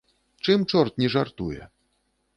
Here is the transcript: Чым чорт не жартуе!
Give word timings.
Чым 0.47 0.63
чорт 0.71 0.97
не 1.03 1.11
жартуе! 1.17 1.61